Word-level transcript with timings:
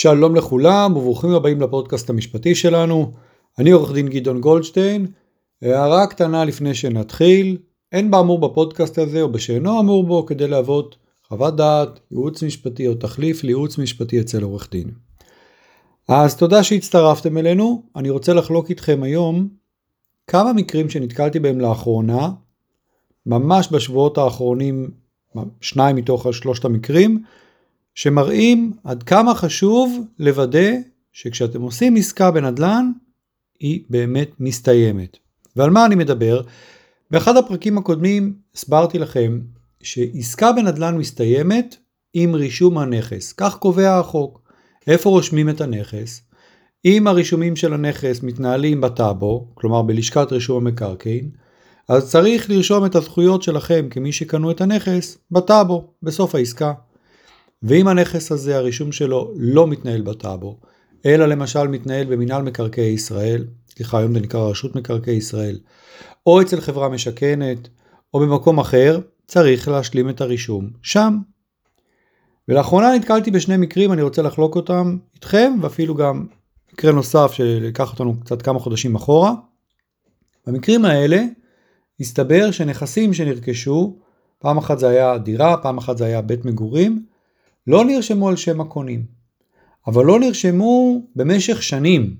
שלום 0.00 0.36
לכולם 0.36 0.96
וברוכים 0.96 1.30
הבאים 1.30 1.60
לפודקאסט 1.60 2.10
המשפטי 2.10 2.54
שלנו. 2.54 3.12
אני 3.58 3.70
עורך 3.70 3.92
דין 3.92 4.08
גדעון 4.08 4.40
גולדשטיין. 4.40 5.06
הערה 5.62 6.06
קטנה 6.06 6.44
לפני 6.44 6.74
שנתחיל, 6.74 7.56
אין 7.92 8.10
באמור 8.10 8.38
בפודקאסט 8.38 8.98
הזה 8.98 9.22
או 9.22 9.32
בשאינו 9.32 9.80
אמור 9.80 10.04
בו 10.04 10.26
כדי 10.26 10.48
להוות 10.48 10.96
חוות 11.28 11.56
דעת, 11.56 12.00
ייעוץ 12.10 12.42
משפטי 12.42 12.88
או 12.88 12.94
תחליף 12.94 13.44
לייעוץ 13.44 13.78
משפטי 13.78 14.20
אצל 14.20 14.42
עורך 14.42 14.68
דין. 14.70 14.90
אז 16.08 16.36
תודה 16.36 16.62
שהצטרפתם 16.62 17.38
אלינו, 17.38 17.82
אני 17.96 18.10
רוצה 18.10 18.34
לחלוק 18.34 18.70
איתכם 18.70 19.02
היום 19.02 19.48
כמה 20.26 20.52
מקרים 20.52 20.90
שנתקלתי 20.90 21.40
בהם 21.40 21.60
לאחרונה, 21.60 22.30
ממש 23.26 23.68
בשבועות 23.72 24.18
האחרונים, 24.18 24.90
שניים 25.60 25.96
מתוך 25.96 26.34
שלושת 26.34 26.64
המקרים, 26.64 27.22
שמראים 27.98 28.72
עד 28.84 29.02
כמה 29.02 29.34
חשוב 29.34 30.04
לוודא 30.18 30.70
שכשאתם 31.12 31.62
עושים 31.62 31.96
עסקה 31.96 32.30
בנדל"ן, 32.30 32.90
היא 33.60 33.80
באמת 33.90 34.30
מסתיימת. 34.40 35.16
ועל 35.56 35.70
מה 35.70 35.86
אני 35.86 35.94
מדבר? 35.94 36.40
באחד 37.10 37.36
הפרקים 37.36 37.78
הקודמים 37.78 38.34
הסברתי 38.54 38.98
לכם 38.98 39.40
שעסקה 39.82 40.52
בנדל"ן 40.52 40.96
מסתיימת 40.96 41.76
עם 42.14 42.34
רישום 42.34 42.78
הנכס. 42.78 43.32
כך 43.32 43.56
קובע 43.56 43.98
החוק. 43.98 44.40
איפה 44.86 45.10
רושמים 45.10 45.48
את 45.48 45.60
הנכס? 45.60 46.22
אם 46.84 47.06
הרישומים 47.06 47.56
של 47.56 47.74
הנכס 47.74 48.22
מתנהלים 48.22 48.80
בטאבו, 48.80 49.48
כלומר 49.54 49.82
בלשכת 49.82 50.32
רישום 50.32 50.66
המקרקעין, 50.66 51.30
אז 51.88 52.10
צריך 52.10 52.50
לרשום 52.50 52.86
את 52.86 52.94
הזכויות 52.94 53.42
שלכם 53.42 53.86
כמי 53.90 54.12
שקנו 54.12 54.50
את 54.50 54.60
הנכס 54.60 55.18
בטאבו, 55.30 55.86
בסוף 56.02 56.34
העסקה. 56.34 56.72
ואם 57.62 57.88
הנכס 57.88 58.32
הזה, 58.32 58.56
הרישום 58.56 58.92
שלו 58.92 59.32
לא 59.36 59.66
מתנהל 59.66 60.00
בטאבו, 60.00 60.60
אלא 61.06 61.26
למשל 61.26 61.68
מתנהל 61.68 62.06
במינהל 62.06 62.42
מקרקעי 62.42 62.92
ישראל, 62.92 63.46
סליחה, 63.76 63.98
היום 63.98 64.14
זה 64.14 64.20
נקרא 64.20 64.40
רשות 64.40 64.76
מקרקעי 64.76 65.14
ישראל, 65.14 65.58
או 66.26 66.42
אצל 66.42 66.60
חברה 66.60 66.88
משכנת, 66.88 67.68
או 68.14 68.20
במקום 68.20 68.58
אחר, 68.58 69.00
צריך 69.26 69.68
להשלים 69.68 70.08
את 70.08 70.20
הרישום 70.20 70.70
שם. 70.82 71.18
ולאחרונה 72.48 72.94
נתקלתי 72.96 73.30
בשני 73.30 73.56
מקרים, 73.56 73.92
אני 73.92 74.02
רוצה 74.02 74.22
לחלוק 74.22 74.56
אותם 74.56 74.96
איתכם, 75.14 75.52
ואפילו 75.62 75.94
גם 75.94 76.26
מקרה 76.72 76.92
נוסף 76.92 77.32
שלקח 77.32 77.92
אותנו 77.92 78.20
קצת 78.20 78.42
כמה 78.42 78.58
חודשים 78.58 78.94
אחורה. 78.94 79.32
במקרים 80.46 80.84
האלה 80.84 81.24
הסתבר 82.00 82.50
שנכסים 82.50 83.14
שנרכשו, 83.14 83.98
פעם 84.38 84.58
אחת 84.58 84.78
זה 84.78 84.88
היה 84.88 85.18
דירה, 85.18 85.56
פעם 85.56 85.78
אחת 85.78 85.98
זה 85.98 86.04
היה 86.04 86.22
בית 86.22 86.44
מגורים, 86.44 87.06
לא 87.66 87.84
נרשמו 87.84 88.28
על 88.28 88.36
שם 88.36 88.60
הקונים, 88.60 89.04
אבל 89.86 90.04
לא 90.04 90.20
נרשמו 90.20 91.02
במשך 91.16 91.62
שנים. 91.62 92.16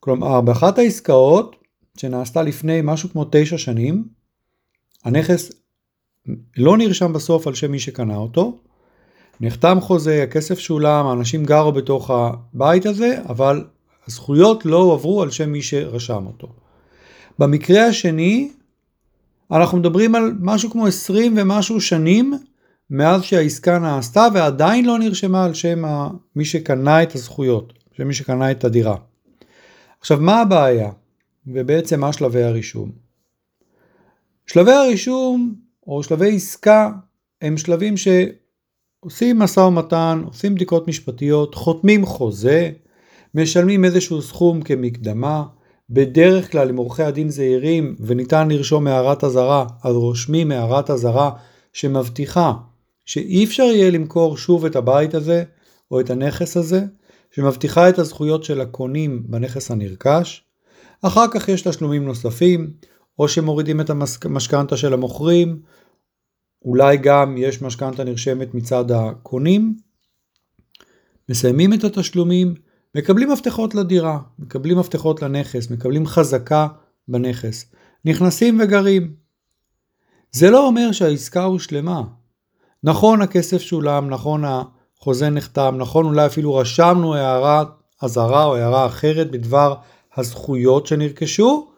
כלומר, 0.00 0.40
באחת 0.40 0.78
העסקאות 0.78 1.56
שנעשתה 1.96 2.42
לפני 2.42 2.80
משהו 2.84 3.08
כמו 3.08 3.26
תשע 3.30 3.58
שנים, 3.58 4.04
הנכס 5.04 5.52
לא 6.56 6.76
נרשם 6.76 7.12
בסוף 7.12 7.46
על 7.46 7.54
שם 7.54 7.70
מי 7.70 7.78
שקנה 7.78 8.16
אותו, 8.16 8.58
נחתם 9.40 9.78
חוזה, 9.80 10.22
הכסף 10.22 10.58
שולם, 10.58 11.06
האנשים 11.06 11.44
גרו 11.44 11.72
בתוך 11.72 12.10
הבית 12.10 12.86
הזה, 12.86 13.18
אבל 13.28 13.64
הזכויות 14.06 14.66
לא 14.66 14.76
הועברו 14.76 15.22
על 15.22 15.30
שם 15.30 15.50
מי 15.52 15.62
שרשם 15.62 16.26
אותו. 16.26 16.48
במקרה 17.38 17.86
השני, 17.86 18.52
אנחנו 19.50 19.78
מדברים 19.78 20.14
על 20.14 20.32
משהו 20.40 20.70
כמו 20.70 20.86
20 20.86 21.34
ומשהו 21.36 21.80
שנים 21.80 22.34
מאז 22.90 23.22
שהעסקה 23.22 23.78
נעשתה 23.78 24.26
ועדיין 24.34 24.84
לא 24.84 24.98
נרשמה 24.98 25.44
על 25.44 25.54
שם 25.54 25.82
מי 26.36 26.44
שקנה 26.44 27.02
את 27.02 27.14
הזכויות, 27.14 27.72
שם 27.96 28.06
מי 28.06 28.14
שקנה 28.14 28.50
את 28.50 28.64
הדירה. 28.64 28.96
עכשיו 30.00 30.18
מה 30.20 30.40
הבעיה 30.40 30.90
ובעצם 31.46 32.00
מה 32.00 32.12
שלבי 32.12 32.42
הרישום? 32.42 32.90
שלבי 34.46 34.72
הרישום 34.72 35.54
או 35.86 36.02
שלבי 36.02 36.36
עסקה 36.36 36.90
הם 37.42 37.56
שלבים 37.56 37.94
שעושים 37.96 39.38
משא 39.38 39.60
ומתן, 39.60 40.22
עושים 40.26 40.54
בדיקות 40.54 40.88
משפטיות, 40.88 41.54
חותמים 41.54 42.06
חוזה, 42.06 42.70
משלמים 43.34 43.84
איזשהו 43.84 44.22
סכום 44.22 44.62
כמקדמה, 44.62 45.44
בדרך 45.90 46.52
כלל 46.52 46.68
אם 46.68 46.76
עורכי 46.76 47.02
הדין 47.02 47.28
זהירים 47.30 47.96
וניתן 48.00 48.48
לרשום 48.48 48.86
הערת 48.86 49.24
אזהרה, 49.24 49.66
אז 49.82 49.96
רושמים 49.96 50.50
הערת 50.50 50.90
אזהרה 50.90 51.30
שמבטיחה 51.72 52.52
שאי 53.12 53.44
אפשר 53.44 53.62
יהיה 53.62 53.90
למכור 53.90 54.36
שוב 54.36 54.64
את 54.64 54.76
הבית 54.76 55.14
הזה 55.14 55.44
או 55.90 56.00
את 56.00 56.10
הנכס 56.10 56.56
הזה, 56.56 56.84
שמבטיחה 57.30 57.88
את 57.88 57.98
הזכויות 57.98 58.44
של 58.44 58.60
הקונים 58.60 59.22
בנכס 59.26 59.70
הנרכש. 59.70 60.44
אחר 61.02 61.26
כך 61.30 61.48
יש 61.48 61.62
תשלומים 61.62 62.04
נוספים, 62.04 62.70
או 63.18 63.28
שמורידים 63.28 63.80
את 63.80 63.90
המשכנתה 64.24 64.76
של 64.76 64.92
המוכרים, 64.92 65.60
אולי 66.64 66.96
גם 66.96 67.34
יש 67.38 67.62
משכנתה 67.62 68.04
נרשמת 68.04 68.54
מצד 68.54 68.90
הקונים. 68.90 69.76
מסיימים 71.28 71.74
את 71.74 71.84
התשלומים, 71.84 72.54
מקבלים 72.94 73.32
מפתחות 73.32 73.74
לדירה, 73.74 74.18
מקבלים 74.38 74.78
מפתחות 74.78 75.22
לנכס, 75.22 75.70
מקבלים 75.70 76.06
חזקה 76.06 76.68
בנכס, 77.08 77.72
נכנסים 78.04 78.60
וגרים. 78.62 79.14
זה 80.30 80.50
לא 80.50 80.66
אומר 80.66 80.92
שהעסקה 80.92 81.44
הושלמה, 81.44 82.02
נכון 82.84 83.22
הכסף 83.22 83.60
שולם, 83.60 84.10
נכון 84.10 84.44
החוזה 84.44 85.30
נחתם, 85.30 85.74
נכון 85.78 86.06
אולי 86.06 86.26
אפילו 86.26 86.54
רשמנו 86.54 87.14
הערה 87.14 87.64
אזהרה 88.02 88.44
או 88.44 88.56
הערה 88.56 88.86
אחרת 88.86 89.30
בדבר 89.30 89.74
הזכויות 90.16 90.86
שנרכשו, 90.86 91.68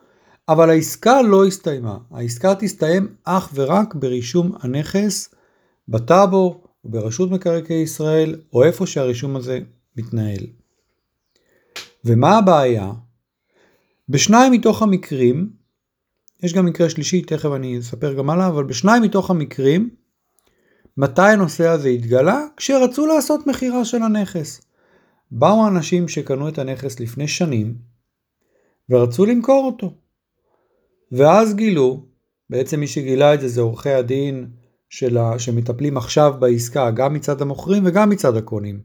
אבל 0.49 0.71
העסקה 0.71 1.23
לא 1.23 1.47
הסתיימה. 1.47 1.99
העסקה 2.11 2.55
תסתיים 2.55 3.15
אך 3.25 3.51
ורק 3.55 3.95
ברישום 3.95 4.53
הנכס 4.61 5.35
בטאבו 5.89 6.65
ברשות 6.85 7.31
מקרקעי 7.31 7.83
ישראל 7.83 8.41
או 8.53 8.65
איפה 8.65 8.87
שהרישום 8.87 9.37
הזה 9.37 9.61
מתנהל. 9.97 10.47
ומה 12.05 12.39
הבעיה? 12.39 12.93
בשניים 14.09 14.53
מתוך 14.53 14.83
המקרים, 14.83 15.51
יש 16.43 16.53
גם 16.53 16.67
מקרה 16.67 16.91
שלישי, 16.91 17.23
תכף 17.23 17.51
אני 17.57 17.79
אספר 17.79 18.15
גם 18.15 18.31
עליו, 18.31 18.49
אבל 18.49 18.65
בשניים 18.65 19.03
מתוך 19.03 19.31
המקרים 19.31 19.91
מתי 20.97 21.23
הנושא 21.23 21.69
הזה 21.69 21.89
התגלה? 21.89 22.41
כשרצו 22.57 23.07
לעשות 23.07 23.47
מכירה 23.47 23.85
של 23.85 24.03
הנכס. 24.03 24.61
באו 25.31 25.69
אנשים 25.69 26.09
שקנו 26.09 26.49
את 26.49 26.59
הנכס 26.59 27.01
לפני 27.01 27.29
שנים 27.29 27.75
ורצו 28.91 29.27
למכור 29.27 29.67
אותו. 29.67 29.95
ואז 31.13 31.55
גילו, 31.55 32.07
בעצם 32.51 32.81
מי 32.81 32.87
שגילה 32.87 33.35
את 33.35 33.41
זה 33.41 33.49
זה 33.49 33.61
עורכי 33.61 33.91
הדין 33.91 34.51
שלה, 34.89 35.39
שמטפלים 35.39 35.97
עכשיו 35.97 36.35
בעסקה 36.39 36.91
גם 36.91 37.15
מצד 37.15 37.43
המוכרים 37.43 37.83
וגם 37.87 38.11
מצד 38.11 38.37
הקונים. 38.37 38.81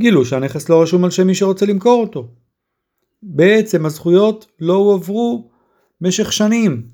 גילו 0.00 0.24
שהנכס 0.24 0.68
לא 0.68 0.82
רשום 0.82 1.04
על 1.04 1.10
שם 1.10 1.26
מי 1.26 1.34
שרוצה 1.34 1.66
למכור 1.66 2.00
אותו. 2.00 2.28
בעצם 3.22 3.86
הזכויות 3.86 4.46
לא 4.60 4.74
הועברו 4.74 5.50
במשך 6.00 6.32
שנים. 6.32 6.88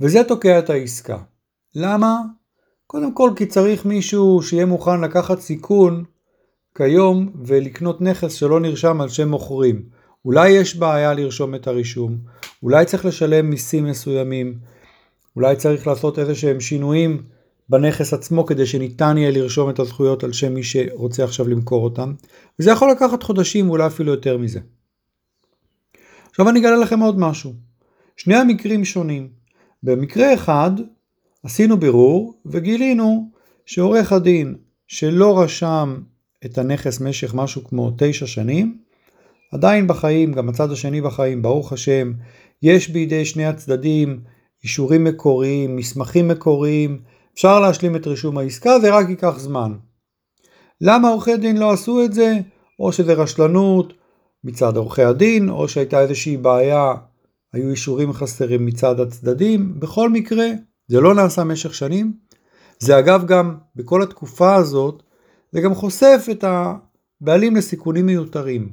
וזה 0.00 0.24
תוקע 0.28 0.58
את 0.58 0.70
העסקה. 0.70 1.18
למה? 1.74 2.20
קודם 2.90 3.14
כל 3.14 3.30
כי 3.36 3.46
צריך 3.46 3.86
מישהו 3.86 4.42
שיהיה 4.42 4.66
מוכן 4.66 5.00
לקחת 5.00 5.40
סיכון 5.40 6.04
כיום 6.76 7.32
ולקנות 7.44 8.00
נכס 8.00 8.32
שלא 8.32 8.60
נרשם 8.60 9.00
על 9.00 9.08
שם 9.08 9.28
מוכרים. 9.28 9.82
אולי 10.24 10.48
יש 10.50 10.76
בעיה 10.76 11.14
לרשום 11.14 11.54
את 11.54 11.66
הרישום, 11.66 12.18
אולי 12.62 12.84
צריך 12.84 13.04
לשלם 13.04 13.50
מיסים 13.50 13.84
מסוימים, 13.84 14.58
אולי 15.36 15.56
צריך 15.56 15.86
לעשות 15.86 16.18
איזה 16.18 16.34
שהם 16.34 16.60
שינויים 16.60 17.22
בנכס 17.68 18.12
עצמו 18.12 18.46
כדי 18.46 18.66
שניתן 18.66 19.18
יהיה 19.18 19.30
לרשום 19.30 19.70
את 19.70 19.78
הזכויות 19.78 20.24
על 20.24 20.32
שם 20.32 20.54
מי 20.54 20.62
שרוצה 20.62 21.24
עכשיו 21.24 21.48
למכור 21.48 21.84
אותם, 21.84 22.12
וזה 22.60 22.70
יכול 22.70 22.90
לקחת 22.90 23.22
חודשים, 23.22 23.70
אולי 23.70 23.86
אפילו 23.86 24.12
יותר 24.12 24.38
מזה. 24.38 24.60
עכשיו 26.30 26.48
אני 26.48 26.60
אגלה 26.60 26.76
לכם 26.76 27.00
עוד 27.00 27.18
משהו. 27.18 27.52
שני 28.16 28.36
המקרים 28.36 28.84
שונים. 28.84 29.28
במקרה 29.82 30.34
אחד, 30.34 30.70
עשינו 31.42 31.80
בירור 31.80 32.34
וגילינו 32.46 33.30
שעורך 33.66 34.12
הדין 34.12 34.56
שלא 34.86 35.40
רשם 35.40 36.02
את 36.44 36.58
הנכס 36.58 37.00
משך 37.00 37.34
משהו 37.34 37.64
כמו 37.64 37.92
תשע 37.98 38.26
שנים, 38.26 38.78
עדיין 39.52 39.86
בחיים, 39.86 40.32
גם 40.32 40.48
הצד 40.48 40.70
השני 40.72 41.00
בחיים, 41.00 41.42
ברוך 41.42 41.72
השם, 41.72 42.12
יש 42.62 42.88
בידי 42.88 43.24
שני 43.24 43.46
הצדדים 43.46 44.20
אישורים 44.64 45.04
מקוריים, 45.04 45.76
מסמכים 45.76 46.28
מקוריים, 46.28 47.02
אפשר 47.34 47.60
להשלים 47.60 47.96
את 47.96 48.06
רישום 48.06 48.38
העסקה, 48.38 48.80
זה 48.80 48.94
רק 48.94 49.08
ייקח 49.08 49.38
זמן. 49.38 49.72
למה 50.80 51.08
עורכי 51.08 51.36
דין 51.36 51.56
לא 51.56 51.72
עשו 51.72 52.04
את 52.04 52.12
זה? 52.12 52.38
או 52.80 52.92
שזה 52.92 53.12
רשלנות 53.12 53.92
מצד 54.44 54.76
עורכי 54.76 55.02
הדין, 55.02 55.48
או 55.48 55.68
שהייתה 55.68 56.00
איזושהי 56.00 56.36
בעיה, 56.36 56.94
היו 57.52 57.70
אישורים 57.70 58.12
חסרים 58.12 58.66
מצד 58.66 59.00
הצדדים, 59.00 59.80
בכל 59.80 60.10
מקרה, 60.10 60.46
זה 60.90 61.00
לא 61.00 61.14
נעשה 61.14 61.40
במשך 61.40 61.74
שנים. 61.74 62.12
זה 62.78 62.98
אגב 62.98 63.26
גם 63.26 63.56
בכל 63.76 64.02
התקופה 64.02 64.54
הזאת, 64.54 65.02
זה 65.52 65.60
גם 65.60 65.74
חושף 65.74 66.26
את 66.30 66.44
בעלים 67.20 67.56
לסיכונים 67.56 68.06
מיותרים. 68.06 68.72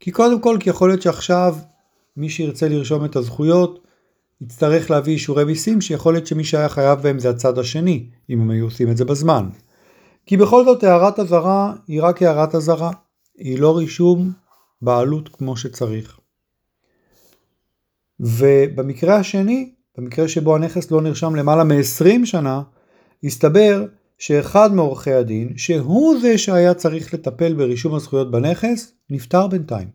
כי 0.00 0.10
קודם 0.10 0.40
כל, 0.40 0.56
כי 0.60 0.70
יכול 0.70 0.88
להיות 0.88 1.02
שעכשיו 1.02 1.56
מי 2.16 2.28
שירצה 2.28 2.68
לרשום 2.68 3.04
את 3.04 3.16
הזכויות 3.16 3.86
יצטרך 4.40 4.90
להביא 4.90 5.12
אישורי 5.12 5.44
מיסים 5.44 5.80
שיכול 5.80 6.14
להיות 6.14 6.26
שמי 6.26 6.44
שהיה 6.44 6.68
חייב 6.68 7.00
בהם 7.00 7.18
זה 7.18 7.30
הצד 7.30 7.58
השני, 7.58 8.10
אם 8.30 8.40
הם 8.40 8.50
היו 8.50 8.64
עושים 8.64 8.90
את 8.90 8.96
זה 8.96 9.04
בזמן. 9.04 9.48
כי 10.26 10.36
בכל 10.36 10.64
זאת 10.64 10.84
הערת 10.84 11.18
אזהרה 11.18 11.74
היא 11.88 12.02
רק 12.02 12.22
הערת 12.22 12.54
אזהרה, 12.54 12.90
היא 13.38 13.58
לא 13.58 13.76
רישום 13.76 14.32
בעלות 14.82 15.28
כמו 15.28 15.56
שצריך. 15.56 16.18
ובמקרה 18.20 19.16
השני, 19.16 19.75
במקרה 19.98 20.28
שבו 20.28 20.56
הנכס 20.56 20.90
לא 20.90 21.02
נרשם 21.02 21.34
למעלה 21.34 21.64
מ-20 21.64 22.24
שנה, 22.26 22.62
הסתבר 23.24 23.84
שאחד 24.18 24.74
מעורכי 24.74 25.12
הדין, 25.12 25.52
שהוא 25.56 26.20
זה 26.20 26.38
שהיה 26.38 26.74
צריך 26.74 27.14
לטפל 27.14 27.52
ברישום 27.54 27.94
הזכויות 27.94 28.30
בנכס, 28.30 28.92
נפטר 29.10 29.46
בינתיים. 29.46 29.88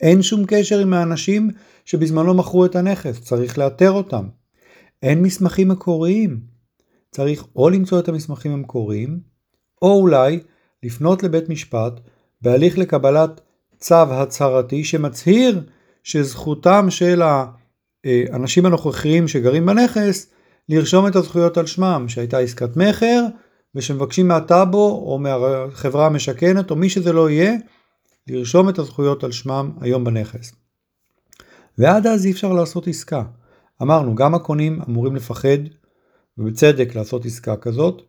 אין 0.00 0.22
שום 0.22 0.44
קשר 0.46 0.78
עם 0.78 0.94
האנשים 0.94 1.50
שבזמנו 1.84 2.34
מכרו 2.34 2.64
את 2.64 2.76
הנכס, 2.76 3.20
צריך 3.20 3.58
לאתר 3.58 3.90
אותם. 3.90 4.28
אין 5.02 5.22
מסמכים 5.22 5.68
מקוריים. 5.68 6.40
צריך 7.10 7.44
או 7.56 7.70
למצוא 7.70 7.98
את 7.98 8.08
המסמכים 8.08 8.52
המקוריים, 8.52 9.20
או 9.82 10.00
אולי 10.00 10.40
לפנות 10.82 11.22
לבית 11.22 11.48
משפט 11.48 12.00
בהליך 12.42 12.78
לקבלת 12.78 13.40
צו 13.78 13.94
הצהרתי 13.94 14.84
שמצהיר 14.84 15.64
שזכותם 16.02 16.86
של 16.90 17.22
האנשים 18.06 18.66
הנוכחיים 18.66 19.28
שגרים 19.28 19.66
בנכס 19.66 20.30
לרשום 20.68 21.06
את 21.06 21.16
הזכויות 21.16 21.56
על 21.56 21.66
שמם, 21.66 22.04
שהייתה 22.08 22.38
עסקת 22.38 22.76
מכר 22.76 23.24
ושמבקשים 23.74 24.28
מהטאבו 24.28 25.04
או 25.06 25.18
מהחברה 25.18 26.06
המשכנת 26.06 26.70
או 26.70 26.76
מי 26.76 26.88
שזה 26.88 27.12
לא 27.12 27.30
יהיה 27.30 27.52
לרשום 28.26 28.68
את 28.68 28.78
הזכויות 28.78 29.24
על 29.24 29.32
שמם 29.32 29.70
היום 29.80 30.04
בנכס. 30.04 30.52
ועד 31.78 32.06
אז 32.06 32.26
אי 32.26 32.30
אפשר 32.30 32.52
לעשות 32.52 32.88
עסקה. 32.88 33.22
אמרנו, 33.82 34.14
גם 34.14 34.34
הקונים 34.34 34.80
אמורים 34.88 35.16
לפחד, 35.16 35.58
ובצדק 36.38 36.94
לעשות 36.94 37.26
עסקה 37.26 37.56
כזאת. 37.56 38.02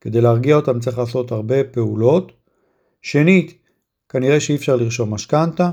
כדי 0.00 0.20
להרגיע 0.20 0.56
אותם 0.56 0.80
צריך 0.80 0.98
לעשות 0.98 1.32
הרבה 1.32 1.64
פעולות. 1.64 2.32
שנית, 3.02 3.58
כנראה 4.08 4.40
שאי 4.40 4.56
אפשר 4.56 4.76
לרשום 4.76 5.14
משכנתה, 5.14 5.70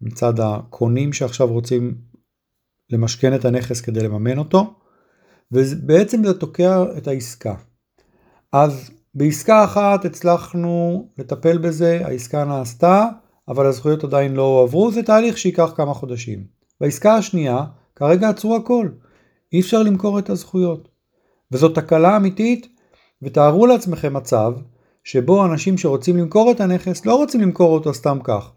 מצד 0.00 0.40
הקונים 0.40 1.12
שעכשיו 1.12 1.48
רוצים 1.48 1.94
למשכן 2.92 3.34
את 3.34 3.44
הנכס 3.44 3.80
כדי 3.80 4.00
לממן 4.00 4.38
אותו, 4.38 4.74
ובעצם 5.52 6.24
זה 6.24 6.34
תוקע 6.34 6.84
את 6.98 7.08
העסקה. 7.08 7.54
אז 8.52 8.90
בעסקה 9.14 9.64
אחת 9.64 10.04
הצלחנו 10.04 11.06
לטפל 11.18 11.58
בזה, 11.58 12.00
העסקה 12.04 12.44
נעשתה, 12.44 13.08
אבל 13.48 13.66
הזכויות 13.66 14.04
עדיין 14.04 14.34
לא 14.34 14.42
הועברו, 14.42 14.92
זה 14.92 15.02
תהליך 15.02 15.38
שייקח 15.38 15.72
כמה 15.76 15.94
חודשים. 15.94 16.44
בעסקה 16.80 17.14
השנייה, 17.14 17.64
כרגע 17.96 18.28
עצרו 18.28 18.56
הכל. 18.56 18.88
אי 19.52 19.60
אפשר 19.60 19.82
למכור 19.82 20.18
את 20.18 20.30
הזכויות. 20.30 20.88
וזו 21.52 21.68
תקלה 21.68 22.16
אמיתית, 22.16 22.66
ותארו 23.22 23.66
לעצמכם 23.66 24.12
מצב 24.12 24.52
שבו 25.04 25.44
אנשים 25.44 25.78
שרוצים 25.78 26.16
למכור 26.16 26.50
את 26.50 26.60
הנכס 26.60 27.06
לא 27.06 27.14
רוצים 27.16 27.40
למכור 27.40 27.74
אותו 27.74 27.94
סתם 27.94 28.18
כך. 28.24 28.52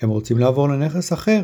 הם 0.00 0.08
רוצים 0.08 0.38
לעבור 0.38 0.68
לנכס 0.68 1.12
אחר. 1.12 1.42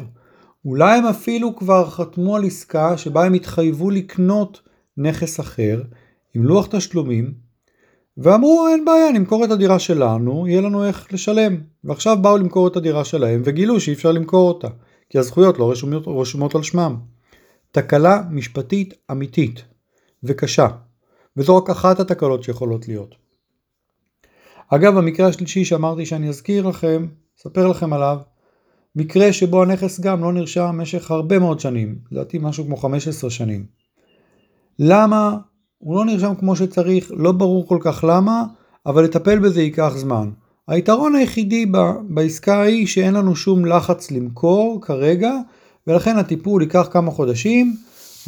אולי 0.65 0.99
הם 0.99 1.07
אפילו 1.07 1.57
כבר 1.57 1.91
חתמו 1.91 2.37
על 2.37 2.45
עסקה 2.45 2.99
שבה 2.99 3.25
הם 3.25 3.35
התחייבו 3.35 3.91
לקנות 3.91 4.61
נכס 4.97 5.41
אחר 5.41 5.83
עם 6.35 6.43
לוח 6.43 6.67
תשלומים 6.71 7.35
ואמרו 8.17 8.69
אין 8.69 8.85
בעיה 8.85 9.13
נמכור 9.13 9.45
את 9.45 9.51
הדירה 9.51 9.79
שלנו 9.79 10.49
יהיה 10.49 10.61
לנו 10.61 10.85
איך 10.85 11.13
לשלם 11.13 11.57
ועכשיו 11.85 12.17
באו 12.23 12.39
למכור 12.39 12.69
את 12.69 12.77
הדירה 12.77 13.05
שלהם 13.05 13.43
וגילו 13.45 13.81
שאי 13.81 13.93
אפשר 13.93 14.13
למכור 14.13 14.49
אותה 14.49 14.69
כי 15.11 15.19
הזכויות 15.19 15.59
לא 15.59 15.71
רשומות, 15.71 16.05
רשומות 16.07 16.55
על 16.55 16.63
שמם. 16.63 16.97
תקלה 17.71 18.23
משפטית 18.31 18.95
אמיתית 19.11 19.65
וקשה 20.23 20.69
וזו 21.37 21.57
רק 21.57 21.71
אחת 21.71 22.01
התקלות 22.01 22.43
שיכולות 22.43 22.89
להיות. 22.89 23.15
אגב 24.69 24.97
המקרה 24.97 25.29
השלישי 25.29 25.65
שאמרתי 25.65 26.07
שאני 26.07 26.29
אזכיר 26.29 26.69
לכם, 26.69 27.07
אספר 27.41 27.69
לכם 27.69 27.93
עליו, 27.93 28.19
מקרה 28.97 29.33
שבו 29.33 29.63
הנכס 29.63 30.01
גם 30.01 30.23
לא 30.23 30.33
נרשם 30.33 30.71
במשך 30.73 31.11
הרבה 31.11 31.39
מאוד 31.39 31.61
שנים, 31.61 31.99
לדעתי 32.13 32.39
משהו 32.43 32.65
כמו 32.65 32.77
15 32.77 33.31
שנים. 33.31 33.67
למה 34.79 35.37
הוא 35.79 35.97
לא 35.97 36.05
נרשם 36.05 36.35
כמו 36.35 36.57
שצריך, 36.57 37.13
לא 37.17 37.33
ברור 37.33 37.69
כל 37.69 37.79
כך 37.81 38.05
למה, 38.09 38.45
אבל 38.87 39.05
לטפל 39.05 39.39
בזה 39.39 39.63
ייקח 39.63 39.93
זמן. 39.97 40.31
היתרון 40.69 41.15
היחידי 41.15 41.67
בעסקה 42.09 42.63
היא 42.63 42.87
שאין 42.87 43.15
לנו 43.15 43.37
שום 43.37 43.65
לחץ 43.65 44.11
למכור 44.11 44.79
כרגע, 44.83 45.33
ולכן 45.87 46.17
הטיפול 46.17 46.63
ייקח 46.63 46.89
כמה 46.91 47.11
חודשים, 47.11 47.77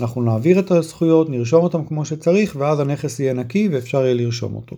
אנחנו 0.00 0.22
נעביר 0.22 0.58
את 0.58 0.70
הזכויות, 0.70 1.30
נרשום 1.30 1.64
אותם 1.64 1.84
כמו 1.84 2.04
שצריך, 2.04 2.56
ואז 2.58 2.80
הנכס 2.80 3.20
יהיה 3.20 3.32
נקי 3.32 3.68
ואפשר 3.72 4.04
יהיה 4.04 4.14
לרשום 4.14 4.54
אותו. 4.54 4.76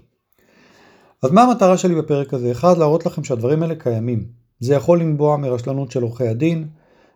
אז 1.23 1.31
מה 1.31 1.43
המטרה 1.43 1.77
שלי 1.77 1.95
בפרק 1.95 2.35
הזה? 2.35 2.53
אחד, 2.53 2.79
להראות 2.79 3.07
לכם 3.07 3.25
שהדברים 3.25 3.63
האלה 3.63 3.75
קיימים. 3.75 4.38
זה 4.61 4.75
יכול 4.75 5.01
לנבוע 5.01 5.37
מרשלנות 5.37 5.91
של 5.91 6.03
עורכי 6.03 6.29
הדין, 6.29 6.69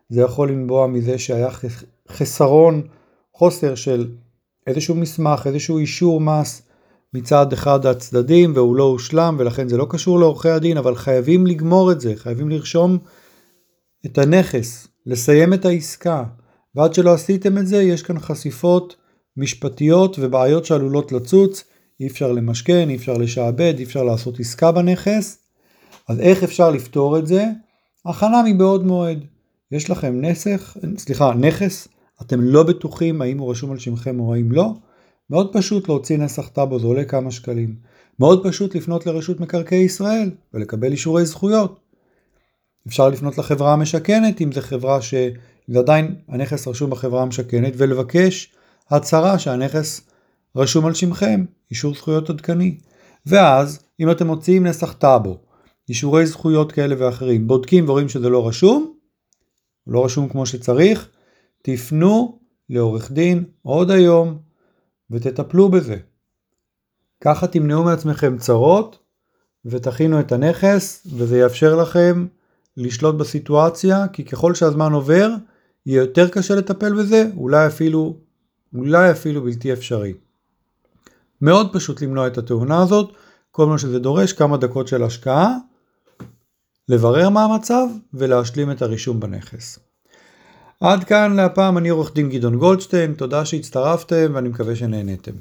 זה 0.09 0.21
יכול 0.21 0.51
לנבוע 0.51 0.87
מזה 0.87 1.19
שהיה 1.19 1.49
חסרון, 2.09 2.83
חוסר 3.35 3.75
של 3.75 4.11
איזשהו 4.67 4.95
מסמך, 4.95 5.47
איזשהו 5.47 5.79
אישור 5.79 6.21
מס 6.21 6.63
מצד 7.15 7.53
אחד 7.53 7.87
הצדדים 7.87 8.53
והוא 8.55 8.77
לא 8.77 8.85
הושלם 8.85 9.37
ולכן 9.39 9.69
זה 9.69 9.77
לא 9.77 9.87
קשור 9.91 10.19
לעורכי 10.19 10.49
הדין, 10.49 10.77
אבל 10.77 10.95
חייבים 10.95 11.47
לגמור 11.47 11.93
את 11.93 12.01
זה, 12.01 12.13
חייבים 12.17 12.49
לרשום 12.49 12.99
את 14.07 14.19
הנכס, 14.19 14.89
לסיים 15.07 15.55
את 15.55 15.65
העסקה, 15.65 16.25
ועד 16.75 16.95
שלא 16.95 17.15
עשיתם 17.15 17.59
את 17.59 17.67
זה 17.67 17.83
יש 17.83 18.03
כאן 18.03 18.19
חשיפות 18.19 18.97
משפטיות 19.37 20.17
ובעיות 20.21 20.65
שעלולות 20.65 21.13
לצוץ, 21.13 21.65
אי 22.01 22.07
אפשר 22.07 22.33
למשכן, 22.33 22.89
אי 22.89 22.97
אפשר 22.97 23.13
לשעבד, 23.13 23.75
אי 23.79 23.85
אפשר 23.85 24.03
לעשות 24.03 24.41
עסקה 24.41 24.73
בנכס, 24.73 25.39
אז 26.09 26.21
איך 26.21 26.43
אפשר 26.43 26.71
לפתור 26.71 27.19
את 27.19 27.27
זה? 27.27 27.47
הכנה 28.07 28.43
מבעוד 28.47 28.87
מועד. 28.87 29.25
יש 29.71 29.91
לכם 29.91 30.21
נסך, 30.21 30.77
סליחה, 30.97 31.35
נכס, 31.35 31.89
אתם 32.23 32.41
לא 32.41 32.63
בטוחים 32.63 33.23
האם 33.23 33.39
הוא 33.39 33.51
רשום 33.51 33.71
על 33.71 33.79
שמכם 33.79 34.21
או 34.21 34.35
האם 34.35 34.53
לא, 34.53 34.75
מאוד 35.31 35.53
פשוט 35.53 35.89
להוציא 35.89 36.19
נסח 36.19 36.49
טאבו, 36.49 36.79
זה 36.79 36.87
עולה 36.87 37.05
כמה 37.05 37.31
שקלים. 37.31 37.77
מאוד 38.19 38.47
פשוט 38.47 38.75
לפנות 38.75 39.07
לרשות 39.07 39.41
מקרקעי 39.41 39.79
ישראל 39.85 40.31
ולקבל 40.55 40.93
אישורי 40.93 41.27
זכויות. 41.27 41.81
אפשר 42.87 43.09
לפנות 43.09 43.39
לחברה 43.39 43.73
המשכנת 43.73 44.41
אם 44.41 44.53
זו 44.53 44.61
חברה 44.61 44.99
שעדיין 45.03 46.15
הנכס 46.29 46.69
רשום 46.69 46.91
בחברה 46.91 47.23
המשכנת 47.23 47.73
ולבקש 47.77 48.53
הצהרה 48.91 49.39
שהנכס 49.39 50.01
רשום 50.57 50.87
על 50.87 50.95
שמכם, 50.95 51.45
אישור 51.71 51.95
זכויות 51.95 52.31
עדכני. 52.31 52.77
ואז 53.27 53.81
אם 54.01 54.11
אתם 54.11 54.27
מוציאים 54.27 54.67
נסח 54.67 54.93
טאבו, 54.93 55.39
אישורי 55.89 56.27
זכויות 56.27 56.73
כאלה 56.73 56.95
ואחרים, 56.99 57.47
בודקים 57.47 57.89
ורואים 57.89 58.09
שזה 58.09 58.29
לא 58.29 58.49
רשום, 58.49 58.95
לא 59.87 60.05
רשום 60.05 60.29
כמו 60.29 60.47
שצריך, 60.47 61.09
תפנו 61.63 62.39
לעורך 62.71 63.13
דין 63.13 63.45
עוד 63.63 63.91
היום 63.91 64.39
ותטפלו 65.11 65.69
בזה. 65.69 65.97
ככה 67.25 67.47
תמנעו 67.47 67.85
מעצמכם 67.85 68.39
צרות 68.39 68.99
ותכינו 69.65 70.21
את 70.21 70.33
הנכס 70.33 71.07
וזה 71.17 71.39
יאפשר 71.39 71.77
לכם 71.77 72.27
לשלוט 72.77 73.15
בסיטואציה 73.15 74.09
כי 74.13 74.25
ככל 74.25 74.55
שהזמן 74.55 74.93
עובר 74.93 75.31
יהיה 75.87 76.01
יותר 76.01 76.29
קשה 76.29 76.55
לטפל 76.55 76.95
בזה, 76.95 77.31
אולי 77.37 77.67
אפילו, 77.67 78.17
אולי 78.75 79.11
אפילו 79.11 79.43
בלתי 79.43 79.73
אפשרי. 79.73 80.15
מאוד 81.41 81.73
פשוט 81.73 82.03
למנוע 82.03 82.27
את 82.27 82.39
התאונה 82.39 82.83
הזאת, 82.83 83.13
כל 83.51 83.67
מה 83.67 83.79
שזה 83.79 83.99
דורש 83.99 84.33
כמה 84.33 84.57
דקות 84.57 84.89
של 84.89 85.03
השקעה, 85.03 85.57
לברר 86.89 87.29
מה 87.29 87.45
המצב 87.45 87.87
ולהשלים 88.15 88.71
את 88.71 88.83
הרישום 88.83 89.21
בנכס. 89.21 89.79
עד 90.81 91.05
כאן 91.05 91.37
להפעם 91.37 91.79
אני 91.79 91.89
עורך 91.89 92.15
דין 92.15 92.31
גדעון 92.31 92.59
גולדשטיין, 92.59 93.15
תודה 93.15 93.45
שהצטרפתם 93.45 94.33
ואני 94.35 94.49
מקווה 94.49 94.77
שנהניתם. 94.77 95.33